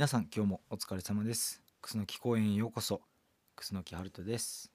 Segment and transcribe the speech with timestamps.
[0.00, 1.60] 皆さん今日もお疲れ様です。
[1.82, 3.02] 楠木公園へようこそ。
[3.54, 4.72] 楠木春人です。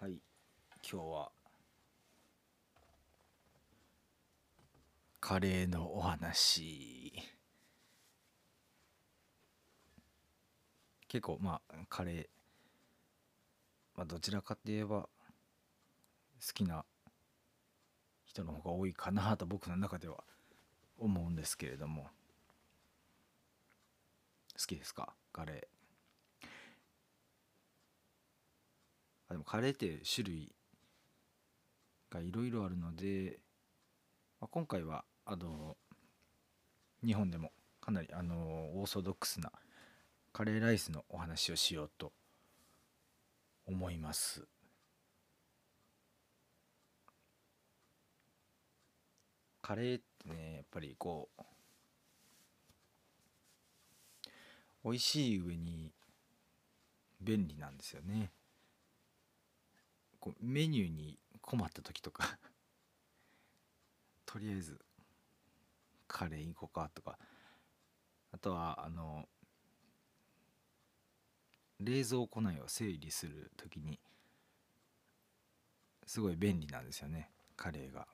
[0.00, 0.22] はい
[0.90, 1.30] 今日は
[5.20, 7.12] カレーのお話。
[11.10, 12.26] 結構まあカレー、
[13.96, 15.08] まあ、どちらかといえば好
[16.54, 16.84] きな
[18.24, 20.22] 人の方が多いかなと僕の中では
[20.96, 22.06] 思うんですけれども。
[24.56, 25.14] 好きですか？
[25.32, 26.46] カレー。
[29.30, 30.52] あでもカレーって種類
[32.10, 33.40] がいろいろあるので、
[34.40, 35.76] まあ、今回はあの
[37.04, 38.36] 日本でもかなりあの
[38.76, 39.50] オーソドックスな
[40.32, 42.12] カレーライスのお話をしようと
[43.66, 44.46] 思います。
[49.62, 51.42] カレーってねやっぱりこう
[54.82, 55.92] 美味しい上に
[57.20, 58.32] 便利なんですよね。
[60.18, 62.38] こうメニューに困った時とか
[64.26, 64.80] とりあえず
[66.06, 67.18] カレー行こうかとか
[68.32, 69.28] あとはあの
[71.80, 73.98] 冷蔵庫内を整理する時に
[76.06, 78.06] すごい便利なんですよねカレーが。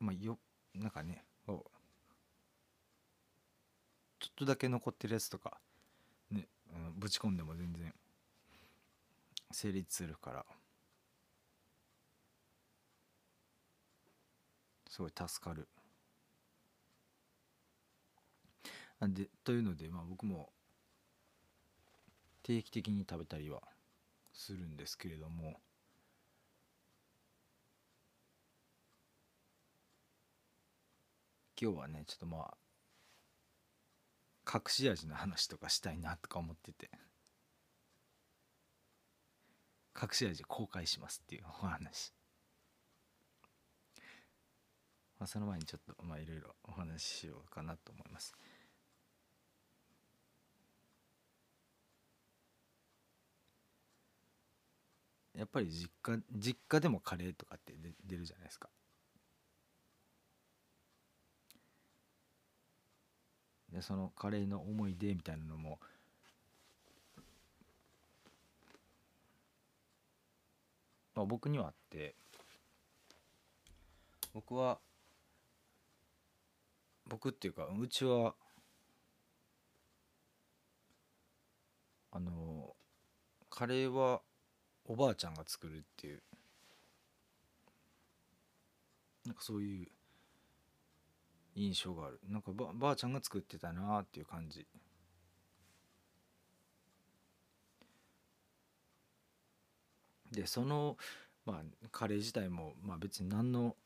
[0.00, 0.38] まあよ
[0.74, 1.62] なんかねちょ
[4.28, 5.58] っとだけ残ってるやつとか
[6.30, 7.92] ね、うん、ぶち込んでも全然
[9.52, 10.44] 成立するから
[14.88, 15.68] すごい助かる。
[18.64, 20.50] なんでというので、まあ、僕も
[22.42, 23.62] 定期的に食べたりは
[24.32, 25.60] するんですけれども
[31.60, 32.54] 今日はねちょっとまあ
[34.52, 36.90] 隠し味の話とかしたいなとか思ってて。
[40.00, 42.12] 隠し味公開しますっていうお話、
[45.18, 48.32] まあ、その前にちょっとまあいろいろお話ししようかなと思います。
[55.40, 57.72] やっぱり実家実家でもカレーとかって
[58.04, 58.68] 出るじゃないですか。
[63.72, 65.78] でそのカレーの思い出みたいなのも
[71.14, 72.14] まあ僕にはあって
[74.34, 74.78] 僕は
[77.06, 78.34] 僕っていうかうちは
[82.12, 82.76] あの
[83.48, 84.20] カレーは
[84.90, 86.20] おばあちゃんが作るっていう。
[89.24, 89.86] なんかそういう
[91.54, 92.18] 印象がある。
[92.28, 94.66] なんかばばあちゃんが作ってたなっていう感じ。
[100.32, 100.96] でその
[101.46, 103.76] まあカレー自体もまあ別に何の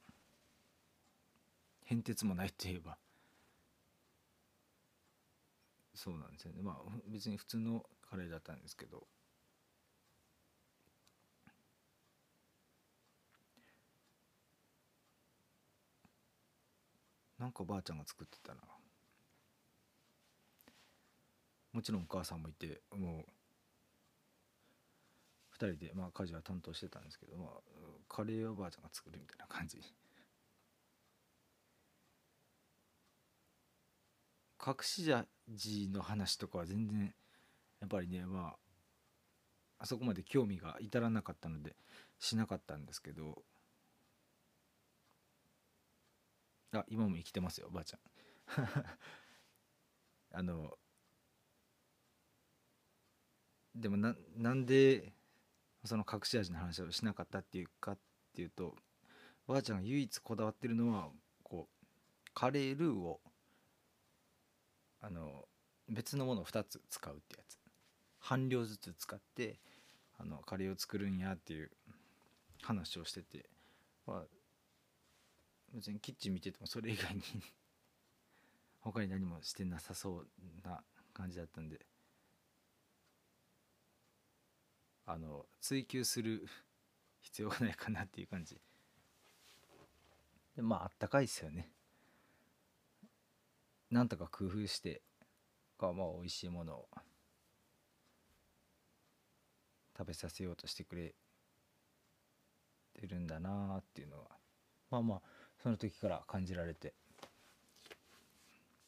[1.84, 2.96] 変哲もないといえば。
[5.94, 6.62] そうなんですよね。
[6.62, 9.06] まあ別に普通のカレーだったんですけど。
[17.44, 18.62] なんかばあちゃんが作ってたな。
[21.74, 23.26] もちろんお母さんもいても
[25.52, 27.48] う2人でまあ家事は担当してたんですけど、まあ、
[28.08, 29.82] カレーはばあちゃんが作るみたいな感じ。
[34.66, 37.14] 隠し味の話とかは全然
[37.80, 38.56] やっぱりねまあ
[39.80, 41.76] あそこまで興味が至らなかったので
[42.18, 43.42] しなかったんですけど
[46.80, 48.00] あ今も生きてますよばあちゃん。
[50.36, 50.76] あの
[53.74, 55.12] でもななんで
[55.84, 57.98] その隠し味の話をしなかったっていうかっ
[58.34, 58.76] ていうと
[59.46, 61.10] ばあちゃんが唯一こだわってるのは
[61.42, 63.20] こうカレールーを
[65.00, 65.46] あの
[65.88, 67.58] 別のものを2つ使うってやつ。
[68.24, 69.60] 半量ずつ使って
[70.18, 71.70] あのカレーを作るんやっていう
[72.62, 73.50] 話をしてて、
[74.06, 74.22] まあ、
[75.74, 77.22] 別にキッチン見ててもそれ以外に
[78.80, 80.28] 他に何もしてなさそう
[80.62, 81.84] な感じだったんで。
[85.06, 86.48] あの追求する
[87.20, 88.58] 必要がないかなっていう感じ。
[90.56, 91.70] でまああったかいですよね。
[93.90, 95.02] なんとか工夫して
[95.78, 96.88] がまあ美味しいものを
[99.96, 101.14] 食べさせようとしてくれ
[102.94, 104.38] てるんだなっていうのは。
[104.90, 105.33] まあまあ
[105.64, 106.92] その時から感じられて。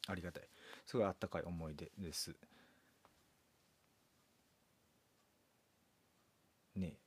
[0.07, 0.43] ありがたい。
[0.85, 2.35] すごいあったかい思い出です。
[6.75, 6.97] ねえ、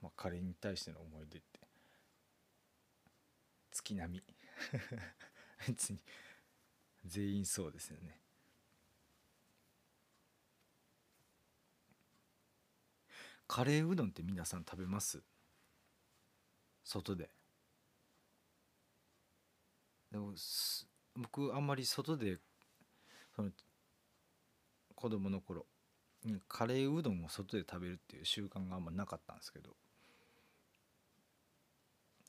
[0.00, 1.60] まあ、彼に対しての思い出って。
[3.72, 4.22] 月並み。
[5.68, 6.02] 別に。
[7.04, 8.18] 全員そうですよね。
[13.46, 15.22] カレーうどんって皆さん食べます？
[16.84, 17.41] 外で。
[20.12, 20.34] でも
[21.16, 22.38] 僕あんまり外で
[23.34, 23.50] その
[24.94, 25.64] 子供の頃
[26.48, 29.70] カレーうどんを外で食べるっていう習慣があんまなかったんですけど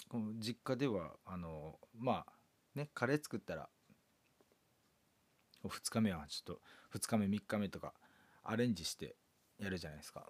[0.09, 2.33] この実家ではあのまあ
[2.73, 3.67] ねカレー作ったら
[5.65, 6.55] 2日目はちょっ
[6.91, 7.93] と2日目3日目とか
[8.43, 9.15] アレンジして
[9.59, 10.25] やるじゃないですか。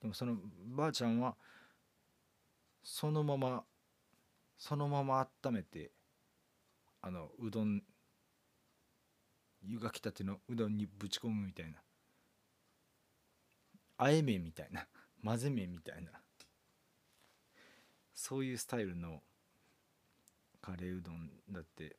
[0.00, 0.36] でもその
[0.66, 1.36] ばあちゃんは
[2.82, 3.64] そのまま
[4.58, 5.92] そのまま温めて
[7.00, 7.82] あのうどん
[9.62, 11.78] 湯がきたてのうどんにぶち込むみたいな。
[13.98, 14.86] あえ麺みたいな。
[15.24, 16.12] 混ぜ麺みたいな。
[18.14, 19.22] そういうスタイルの
[20.60, 21.96] カレーうどんだって。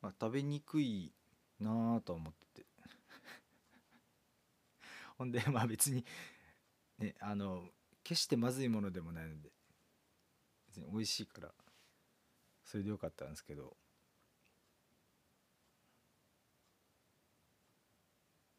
[0.00, 1.12] まあ食べにくい
[1.60, 2.66] なあと思ってて。
[5.18, 6.04] ほんでまあ別に
[6.98, 7.62] ねあの
[8.02, 9.50] 決してまずいものでもないので
[10.68, 11.48] 別に美味しいから
[12.64, 13.76] それでよかったんですけど。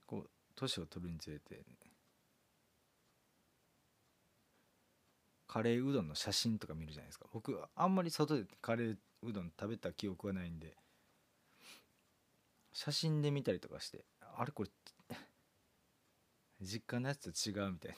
[0.08, 1.64] こう年を取るにつれて、ね、
[5.48, 7.26] カレーうどんの写真とか見るじゃないですか。
[7.34, 10.76] 僕あんまり外でカレーうどん食べた記憶はないんで。
[12.74, 14.70] 写真で見たりとかしてあれこれ
[16.60, 17.98] 実家のやつと違うみたいな。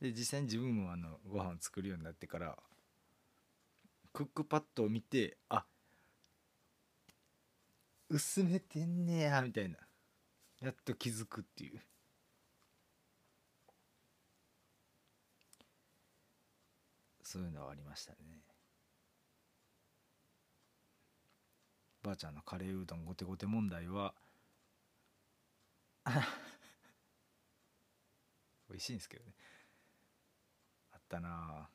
[0.00, 2.56] で実際に自分もあのご飯を作るようになってから
[4.12, 5.64] クックパッドを見てあ
[8.08, 9.76] 薄めてんねやみたいな
[10.60, 11.80] やっと気づくっていう。
[17.22, 18.18] そういうのはありましたね。
[22.02, 24.14] ばあちゃんのカレーうどんごてごて問題は
[28.68, 29.32] 美味しいんですけどね。
[31.10, 31.68] ったな。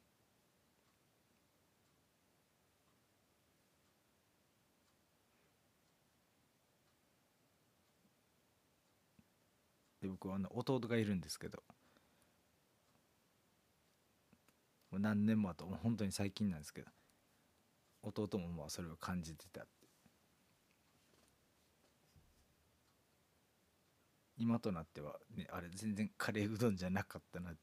[10.02, 11.64] で僕はあの弟がいるんですけど。
[14.92, 16.88] もう何年も後本当に最近なんですけど。
[18.04, 19.66] 弟もまあそれを感じてた
[24.38, 27.60] 今となっては、ね、あれ全然カレーうどんじゃなかったなって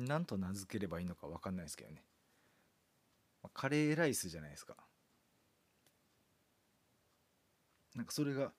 [0.00, 2.02] 何と名付ければいいのか分かんないですけどね。
[3.54, 4.76] カレーライスじゃないですか。
[7.94, 8.52] なんかそれが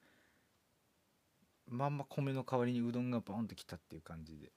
[1.68, 4.52] まんま米の代わりにうどんがボンときたっていう感じで、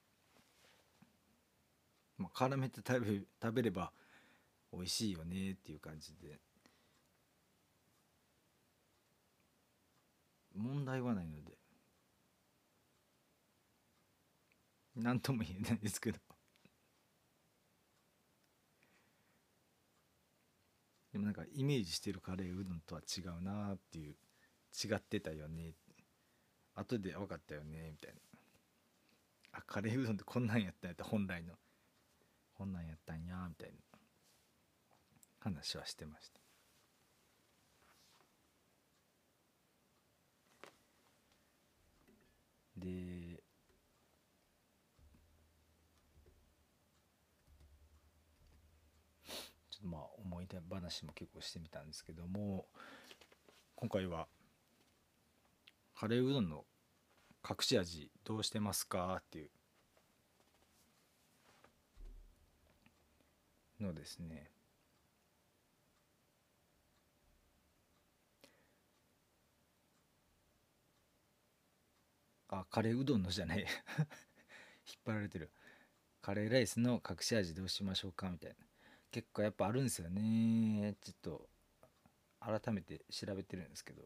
[2.18, 3.92] まあ、絡めて食べ食べれば
[4.72, 6.38] 美味しいよねっていう感じで。
[10.56, 11.58] 問題はないので。
[14.96, 16.18] 何とも言えないですけど。
[21.14, 24.16] でもなんかイメージしてるカレーうどんとは違うなっていう。
[24.74, 25.74] 違ってたよね。
[26.74, 27.92] 後で分かったよね。
[27.92, 28.14] みたい
[29.52, 29.58] な。
[29.60, 31.54] あカレーうどんってこんなんやったんやった本来の。
[32.52, 33.76] こんなんやったんやみたいな。
[35.38, 36.40] 話はしてました。
[42.76, 43.40] で
[49.70, 50.13] ちょっとまあ
[50.44, 52.66] い出話も結構してみたんですけども
[53.76, 54.26] 今回は
[55.94, 56.64] カレーうどんの
[57.48, 59.50] 隠し味どうしてますかっていう
[63.80, 64.50] のですね。
[72.48, 73.58] あカレーうどんのじゃない。
[73.60, 73.68] 引っ
[75.04, 75.50] 張られてる。
[76.22, 78.56] カレーライスの隠し味どうしましょうかみたいな。
[79.14, 80.96] 結構やっぱあるんですよね。
[81.00, 81.48] ちょっと
[82.40, 84.02] 改めて調べてるんですけど。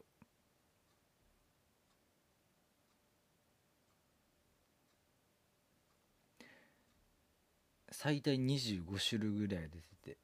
[7.90, 10.18] 最大25種類ぐらい出てて。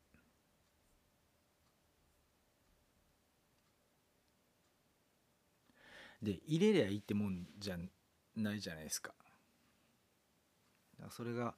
[6.21, 7.79] で入れりゃいいってもんじゃ
[8.37, 9.15] ないじゃないですか。
[11.09, 11.55] それが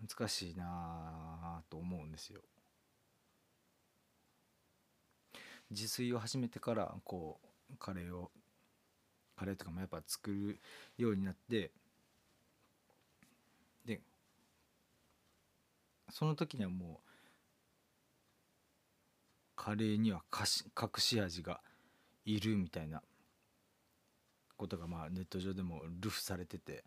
[0.00, 2.40] 難しいなと思うんですよ。
[5.70, 7.40] 自炊を始めてからこ
[7.72, 8.30] うカレーを
[9.36, 10.60] カレーとかもやっぱ作る
[10.96, 11.72] ようになって
[13.84, 14.00] で
[16.08, 17.08] その時にはもう
[19.56, 21.60] カレーには隠し味が
[22.24, 23.02] いるみたいな
[24.56, 26.84] ことがまあネット上でもルフされてて。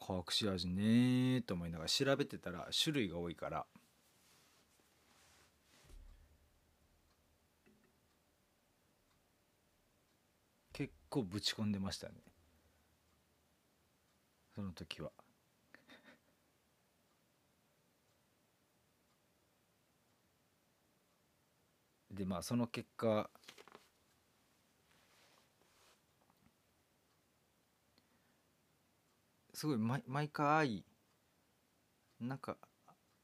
[0.00, 3.66] 隠し味ねーと思いながら調べてたら種類が多いから。
[10.72, 12.14] 結構ぶち込んでましたね。
[14.54, 15.10] その時は。
[22.10, 23.30] でまあその結果
[29.58, 30.84] すごい毎回
[32.20, 32.56] なんか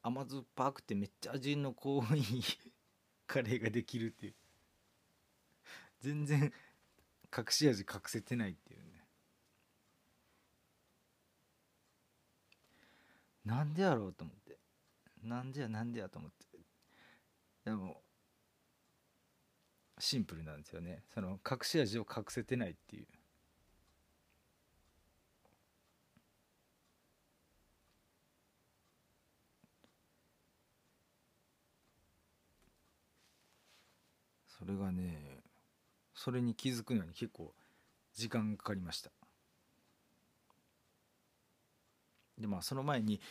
[0.03, 2.43] 甘酸っぱくてめっちゃ味の濃い
[3.25, 4.33] カレーができるっていう。
[6.01, 6.51] 全然
[7.35, 9.05] 隠し味隠せてないっていうね。
[13.45, 14.57] なんでやろうと思って。
[15.23, 16.59] なんでやなんでやと思って。
[17.63, 18.01] でも
[19.99, 21.03] シンプルなんですよね。
[21.13, 23.07] その隠し味を隠せてないっていう。
[34.65, 35.43] それがね
[36.15, 37.53] それに気づくのに結構
[38.15, 39.11] 時間かかりました。
[42.39, 43.21] でまあその前に、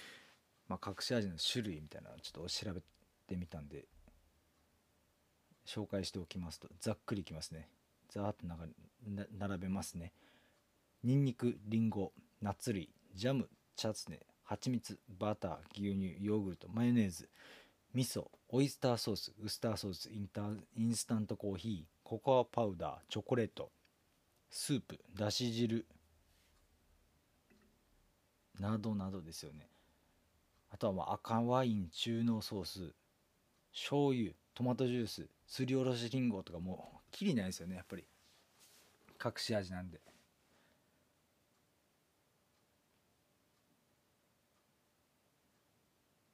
[0.68, 2.80] まあ、隠し味の種類みたいなのをちょっと調べ
[3.26, 3.86] てみたんで
[5.66, 7.68] 紹介しておきますとざっくりいきますね。
[8.10, 8.46] ざーっと
[9.36, 10.12] 並べますね。
[11.02, 17.28] にんにくりんごナッツ類ジャムチャツネ蜂蜜バター牛乳ヨーグルトマヨネーズ。
[17.94, 23.70] 味噌オイスターソースウスターソースインターインスタントコーヒーココアパウダーチョコレート
[24.50, 25.86] スープだし汁
[28.58, 29.68] などなどですよね。
[30.70, 32.92] あとはまあ赤ワイン中濃ソース
[33.72, 38.04] 醤油トマトジュースすりおろしりんごとかもうきりないですよねやっぱり。
[39.24, 40.00] 隠し味なんで。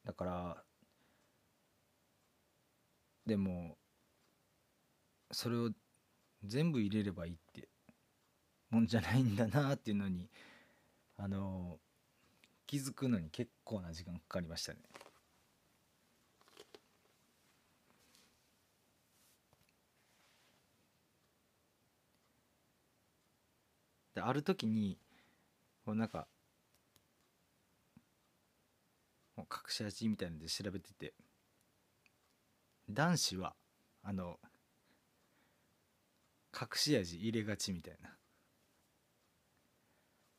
[0.05, 0.63] だから
[3.31, 3.77] でも
[5.31, 5.69] それを
[6.43, 7.69] 全部入れればいいって
[8.69, 10.29] もんじゃないんだなっていうのに
[11.15, 11.79] あの
[12.67, 14.79] 気づくのに結構な時間かかりましたね。
[24.13, 24.97] である時に
[25.85, 26.27] こうなんか
[29.37, 31.13] 隠し味みたいなので調べてて
[32.91, 33.55] 男子は
[34.03, 34.39] あの
[36.53, 38.09] 隠し味入れがちみたいな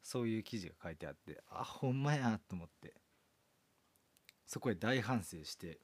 [0.02, 2.94] そういう記事が書いてあってあほんまやと思って
[4.46, 5.78] そこへ大反省して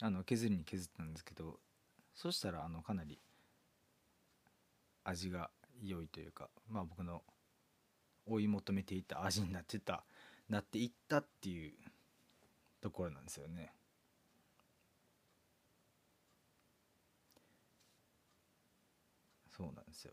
[0.00, 1.58] あの削りに削ったんですけど
[2.14, 3.18] そしたらあのかなり
[5.04, 5.50] 味が
[5.82, 7.22] 良いというかまあ僕の
[8.26, 10.04] 追い求めていた味になってた
[10.48, 11.72] なっていったっていう
[12.80, 13.72] ところなんですよね。
[19.58, 20.12] そうなんですよ。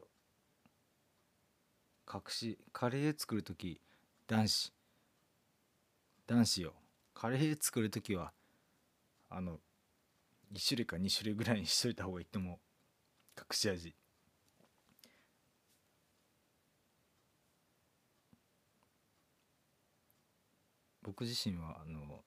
[2.11, 3.79] 隠しカレー作る時
[4.27, 4.73] 男子。
[6.25, 6.73] 男子よ。
[7.13, 8.33] カレー作る時は
[9.29, 9.59] あの
[10.51, 12.57] 1種類か2種類ぐらいにしといた方がいいと思う
[13.37, 13.95] 隠し味。
[21.03, 22.23] 僕自身はあの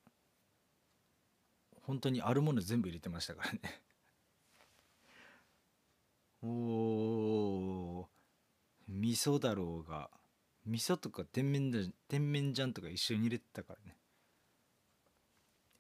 [1.83, 3.61] 本当にあるもの全部入れてましたからね。
[6.43, 8.09] お
[8.89, 10.11] 味噌だろうが。
[10.67, 13.97] 味噌とか甜麺醤甜麺醤とか一緒に入れてたからね。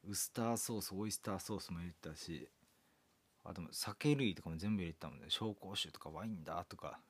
[0.05, 2.49] ウスターソースオイスターソースも入れてたし
[3.45, 5.27] あと酒類とかも全部入れてたもんね。
[5.31, 7.01] 紹興酒とかワインだとか。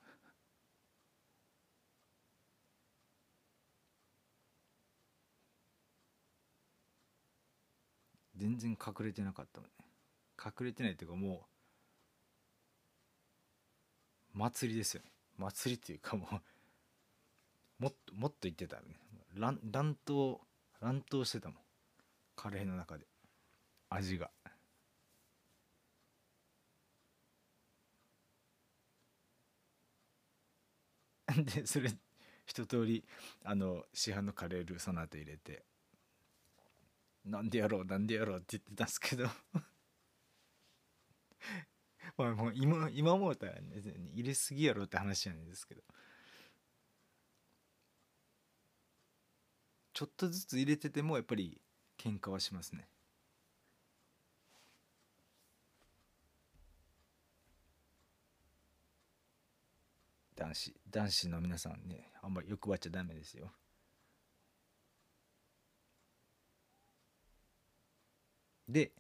[8.36, 9.86] 全然隠れてなかったもんね。
[10.44, 11.57] 隠れてないっていうかもう
[14.38, 15.10] 祭りですよね。
[15.36, 18.94] 祭りっていうかもうもっともっと言ってたよね。
[19.34, 20.38] 乱乱闘
[20.80, 21.58] 乱闘してたもん。
[22.36, 23.06] カレーの中で。
[23.90, 24.30] 味が。
[31.54, 31.90] でそれ
[32.46, 33.04] 一通り
[33.44, 35.64] あの市販のカレールーその後入れて。
[37.24, 39.28] なんでやろうなんでやろうって言ってたんですけど。
[42.18, 43.60] まあもう今今思ったらね
[44.12, 45.82] 入れすぎやろって話ないですけど。
[49.98, 51.60] ちょっとずつ入れててもやっぱり
[51.98, 52.88] 喧嘩はしますね。
[60.36, 63.52] 男子男子の皆さんねあんまり欲張っちゃダメですよ。
[68.68, 68.92] で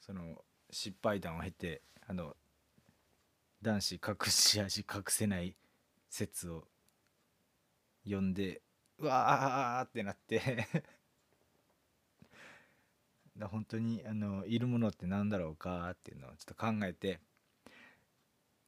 [0.00, 2.36] その失敗談を経てあの
[3.62, 5.56] 男子隠し味隠せない
[6.08, 6.64] 説を
[8.04, 8.62] 読んで
[8.98, 10.66] うわーってなって。
[13.36, 17.20] だ本当にあのいるものって何だろうかっていうのをちょっと考えて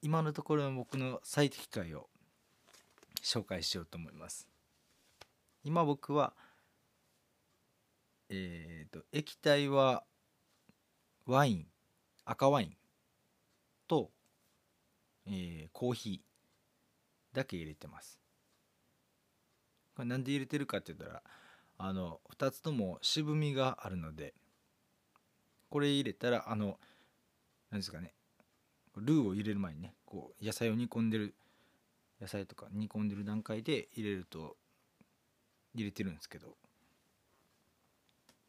[0.01, 2.09] 今のところの僕の最適解を
[3.21, 4.49] 紹介しようと思います。
[5.65, 6.35] 今僕は
[8.29, 10.05] えっ、ー、と液体は
[11.27, 11.70] ワイン
[12.31, 12.77] 赤ワイン
[13.89, 14.13] と、
[15.27, 18.21] えー、コーヒーだけ入れてます。
[19.97, 21.23] これなんで入れてるかって言ったら
[21.77, 24.35] あの2つとも渋みがあるので
[25.71, 26.79] これ入れたらあの
[27.73, 28.15] 何ですかね
[28.97, 31.35] ルーを入れる前にねこう野菜を煮込んでる
[32.21, 34.57] 野菜とか煮込んでる段階で入れると
[35.75, 36.55] 入れてるんですけど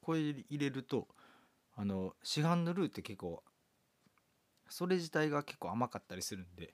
[0.01, 1.07] これ入れると
[1.75, 3.43] あの市販のルーって結構
[4.71, 6.73] それ自体が結構甘かったりするんで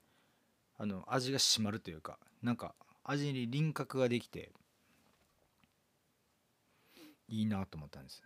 [0.78, 4.52] あの味が締まるというかなんか味に輪郭ができて
[7.28, 8.24] いいなと思ったんです。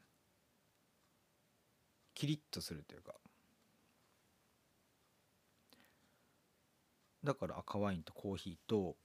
[2.13, 3.13] キリッとするというか。
[7.23, 8.95] だから赤ワインとコーヒーと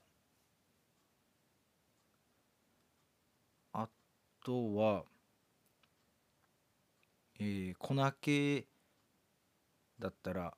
[3.73, 3.87] あ
[4.43, 5.03] とは
[7.39, 8.65] えー、粉系
[9.99, 10.53] だったら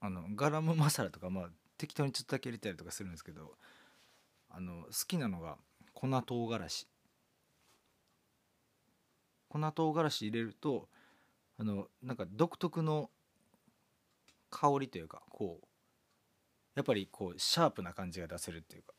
[0.00, 3.52] あのガラムマサラとかまあ適当にちょっとだけ入れたりとかするんですけど
[4.50, 5.56] あの好きなのが
[5.94, 6.88] 粉唐辛子。
[9.48, 10.88] 粉唐辛子入れると
[11.58, 13.10] あのなんか独特の
[14.50, 15.66] 香りというかこう
[16.76, 18.94] やっぱりこうシャープな感じが出せるっていうか。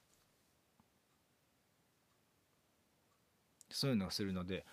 [3.72, 4.66] そういうのをするので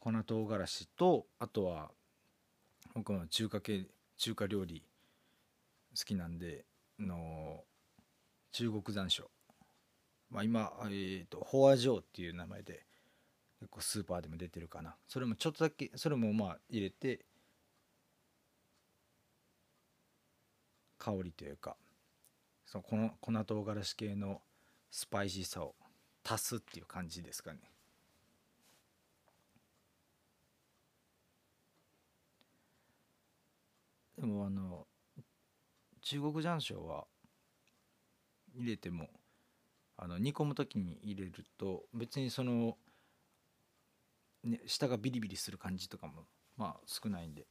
[0.00, 1.90] 粉唐辛子とあとは
[2.94, 4.82] 僕も中華系中華料理
[5.96, 6.64] 好きなんで
[6.98, 7.64] の
[8.52, 9.24] 中国山椒
[10.30, 12.84] まあ今、えーと、ホアジョーっていう名前で
[13.60, 14.96] 結構スーパーでも出てるかな。
[15.08, 17.24] それもちょっとだけそれもまあ入れて
[20.98, 21.76] 香りというか
[22.66, 24.40] そのこの粉唐辛子系の
[24.90, 25.74] スパイシーさを
[26.24, 27.60] 足すっていう感じですかね。
[34.24, 34.86] でもあの
[36.00, 37.04] 中国山椒は
[38.54, 39.08] 入れても
[39.98, 42.78] あの煮込む時に入れると別にその、
[44.42, 46.24] ね、下がビリビリする感じとかも
[46.56, 47.46] まあ少ないんで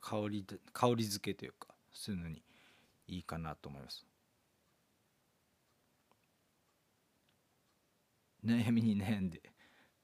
[0.00, 2.42] 香り香り付けというかするのに
[3.06, 4.06] いいかなと思います。
[8.42, 9.42] 悩みに悩んで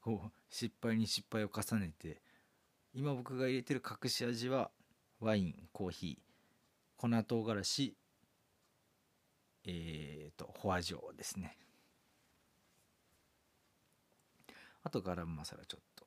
[0.00, 2.20] こう失敗に失敗を重ねて
[2.92, 4.70] 今僕が入れてる隠し味は
[5.22, 7.94] ワインコーヒー粉唐辛子
[9.64, 11.56] えっ、ー、とホアジョーですね。
[14.82, 16.06] あとガラムマサラちょっと。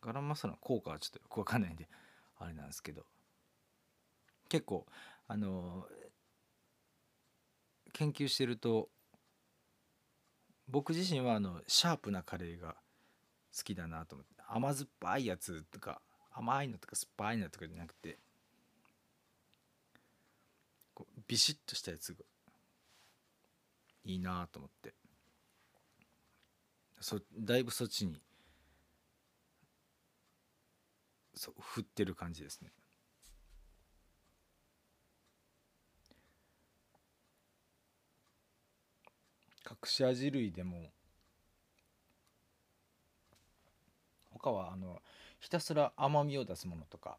[0.00, 1.86] ガラムマサラの効果はちょっとよくわかんないんで
[2.38, 3.04] あれなんですけど。
[4.48, 4.86] 結構
[5.28, 5.86] あの
[7.92, 8.88] 研究してると
[10.68, 12.76] 僕自身はあのシャープなカレーが
[13.54, 14.32] 好きだなと思って。
[14.48, 16.00] 甘酸っぱいやつとか
[16.34, 18.18] 甘いのとか酸っぱいのとかじゃなくて
[20.92, 22.20] こうビシッとしたやつが
[24.04, 24.92] いいなと思って。
[27.00, 28.18] そだいぶそっちに
[31.34, 32.70] そう振ってる感じですね。
[39.68, 40.92] 隠し味類でも
[44.30, 45.02] 他はあの
[45.44, 47.18] ひたすら甘みを出すものとか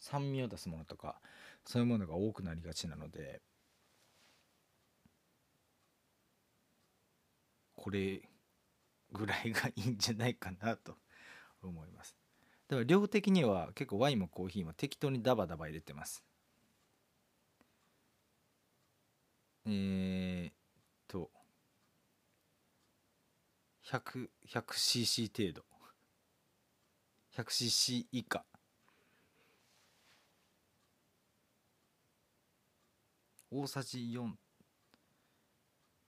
[0.00, 1.18] 酸味を出すものとか
[1.64, 3.40] そういうものが多くなりがちなので
[7.74, 8.20] これ
[9.12, 10.98] ぐらいがいいんじゃないかなと
[11.64, 12.14] 思います。
[12.68, 16.22] だから量的には結構ワインもコーヒーも適当にダバダバ入れてます。
[19.64, 20.52] えー、っ
[21.08, 21.30] と
[23.84, 25.69] 100cc 程度。
[27.40, 28.44] 100cc 以下。
[33.50, 34.30] 大さじ4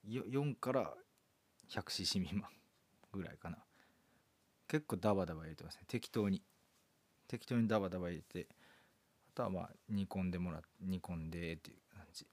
[0.07, 0.93] 4から
[1.71, 2.43] 100cc 未満
[3.11, 3.57] ぐらいかな。
[4.67, 5.81] 結構ダバダバ入れてますね。
[5.87, 6.43] 適当に。
[7.27, 8.47] 適当にダバダバ入れて。
[9.29, 12.27] あとはまあ煮込んでもらって煮込んでっていう感じ。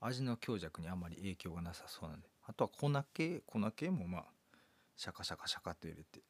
[0.00, 2.28] 味の強弱にあまり影響がなさそうなんで。
[2.46, 3.40] あとは粉系？
[3.46, 4.35] 粉系もまあ
[4.96, 6.22] シャカシャカシャカと入れて。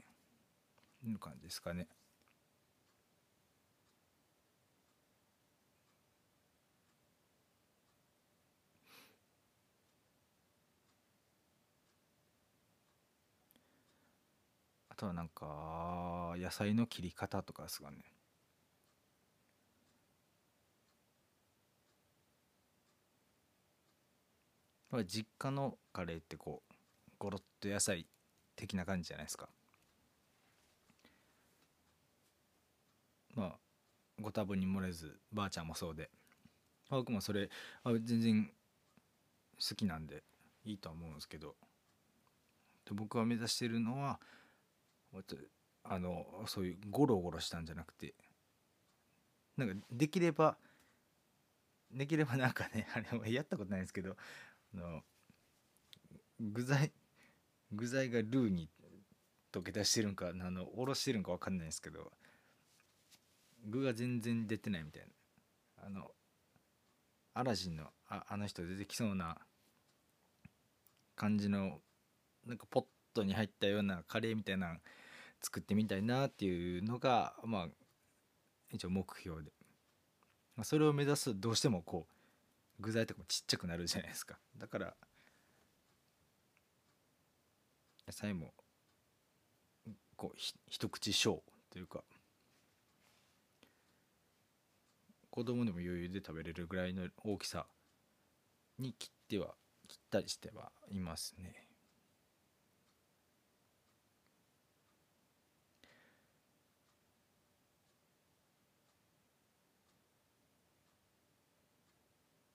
[1.04, 1.88] いう感じですかね。
[14.88, 17.98] あとはなんか野菜の切り方とかですかね。
[25.06, 26.74] 実家のカレーってこう
[27.18, 28.06] ゴロッと野菜
[28.56, 29.48] 的な感じじゃないですか。
[33.34, 33.58] まあ
[34.20, 36.10] ご多分に漏れずばあちゃんもそうで。
[36.88, 37.50] 僕もそれ
[37.84, 38.50] あ全然
[39.58, 40.22] 好きなんで
[40.64, 41.54] いいとは思うんですけど。
[42.86, 44.20] で僕が目指してるのは
[45.82, 48.14] あのそういうゴロゴロしたんじゃなくて
[49.56, 50.56] なんかできれば
[51.92, 54.16] できればなんかねあれはやったことないんですけど
[54.74, 55.02] あの
[56.40, 56.92] 具材
[57.72, 58.68] 具材がルーに
[59.52, 62.12] 溶け出してるんかあのおろしてるんか分かんないですけど
[63.64, 65.08] 具が全然出てないみたいな。
[65.86, 66.10] あの
[67.34, 69.36] アラジンのああの人出てきそうな
[71.14, 71.80] 感じの
[72.46, 74.78] なんかポットに入ったようなカレーみたいな
[75.42, 77.68] 作ってみたいなっていうのがまあ
[78.72, 79.52] 一応目標で、
[80.56, 84.38] まあ、それを目指すとどうしてもこう具材とかもちっちゃくなるじゃないですか。
[84.56, 84.94] だから
[88.06, 88.52] 野菜も
[90.16, 92.04] こう一口小というか
[95.30, 97.66] 子供でも余裕で食べれるぐらいの大きさ
[98.78, 99.54] に切っては
[99.88, 101.66] 切ったりしてはいますね。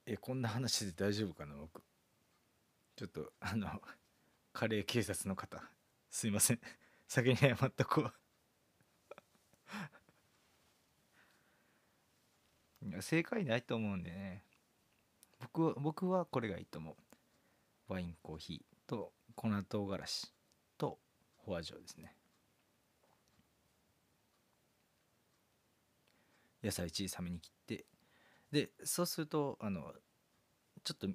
[0.05, 1.81] えこんな話で大丈夫かな僕
[2.95, 3.67] ちょっとあの
[4.53, 5.61] カレー警察の方。
[6.09, 6.59] すいません。
[7.07, 8.13] 先に謝っとこう。
[13.01, 14.43] 正解ないと思うんでね。
[15.39, 16.95] 僕は僕はこれがいいと思う。
[17.87, 20.33] ワインコーヒーと粉唐辛子
[20.77, 20.99] と
[21.37, 22.15] ホアジョですね。
[26.63, 27.85] 野菜小さめに切って。
[28.51, 29.93] でそうするとあの
[30.83, 31.07] ちょっと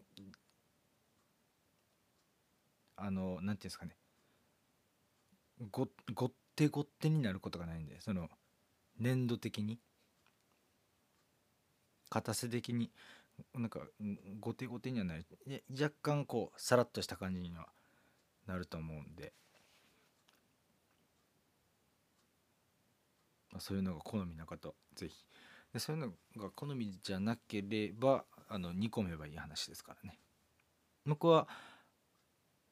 [2.97, 3.97] あのなんていうんですかね。
[5.71, 8.29] ごごってごってになることがないんでその
[8.99, 9.79] 粘土的に。
[12.09, 12.91] 硬さ的に。
[13.55, 13.81] なんか
[14.41, 15.27] ごてごてにはなる。
[15.71, 17.69] 若干こうさらっとした感じには
[18.47, 19.33] なると思うんで、
[23.53, 25.25] まあ、そういうのが好みな方ぜひ。
[25.73, 26.03] でそういう
[26.37, 30.19] のが好みじゃなければあの煮込めばいい話ですからね。
[31.05, 31.47] 僕は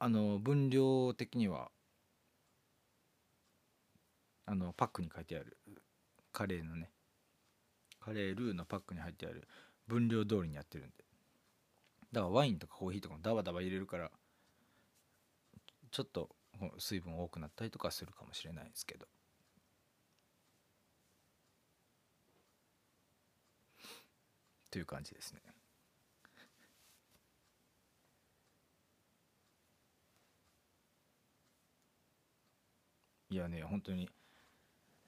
[0.04, 1.70] あの分量的には
[4.44, 5.56] あのパックに書いてある。
[6.30, 6.90] カレーのね。
[8.00, 9.48] カレールーのパックに入ってある。
[9.86, 10.92] 分量通りにやってるんで。
[12.12, 14.10] だからワインとかコーヒーとかもダバダバ入れるから
[15.90, 16.28] ちょっと
[16.76, 19.06] 水分多くなったりとかするかもしれないですけど。
[24.70, 25.40] という感じですね。
[33.34, 34.08] いやね本当に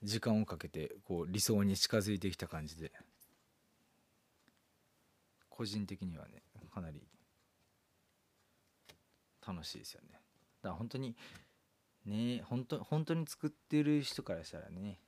[0.03, 2.91] 時間をかけてこう理想に近づいてきた感じで。
[5.49, 7.01] 個人的にはねかなり
[9.47, 10.19] 楽しいですよね。
[10.61, 11.15] だから本当に
[12.05, 14.99] ね本当本当に作ってる人からしたらね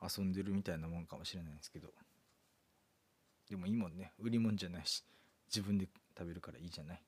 [0.00, 1.88] 遊んでるみたいなもんかもしれないんですけど。
[3.48, 4.12] でもいいもんね。
[4.18, 5.02] 売り物じゃないし
[5.48, 7.02] 自分で食べるからいいじゃない。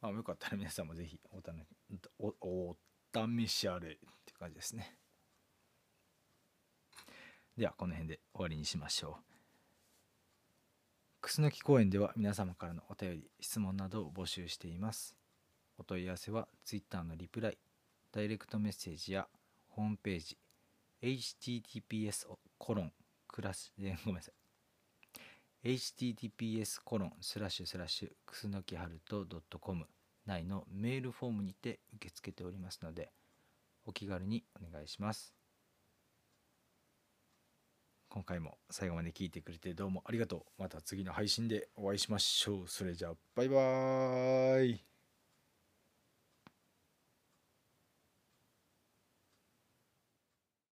[0.00, 1.52] まあよかったら皆さんもぜひおた
[2.18, 2.76] おお
[3.14, 3.90] 試しあれっ
[4.24, 4.96] て感じですね。
[7.56, 9.24] ではこの辺で終わりにしましょう。
[11.20, 15.14] 楠木公園では皆様からのお便り質問などを募集しています。
[15.76, 17.58] お問い合わせは Twitter のリプライ
[18.12, 19.28] ダイレクトメッセージや
[19.68, 20.38] ホームページ
[21.02, 22.26] https
[22.58, 22.92] コロン
[23.28, 24.39] クラスごめんなさい。
[25.64, 29.26] Https コロンスラッシュスラッシュくすのきはると
[29.58, 29.86] .com
[30.26, 33.10] 内のメールフォームにて受け付けておりますので
[33.84, 35.34] お気軽にお願いします。
[38.08, 40.62] 今回も最後まで聞いてくれてどうもありがとう。
[40.62, 42.68] また次の配信でお会いしましょう。
[42.68, 44.89] それじゃあバイバーイ。